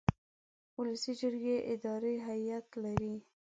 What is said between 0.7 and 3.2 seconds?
ولسي جرګې اداري هیئت لري.